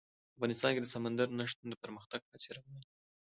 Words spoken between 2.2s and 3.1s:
هڅې روانې دي.